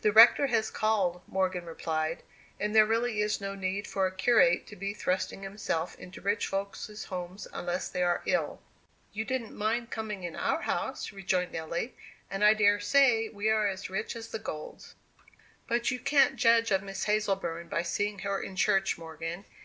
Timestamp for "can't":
16.00-16.34